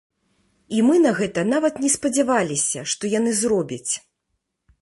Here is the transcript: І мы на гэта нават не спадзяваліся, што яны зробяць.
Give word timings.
І 0.77 0.79
мы 0.87 0.95
на 1.03 1.11
гэта 1.19 1.43
нават 1.53 1.75
не 1.85 1.91
спадзяваліся, 1.97 2.79
што 2.95 3.03
яны 3.19 3.31
зробяць. 3.41 3.93